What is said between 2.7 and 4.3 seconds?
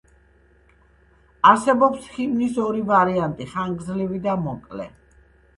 ვარიანტი: ხანგრძლივი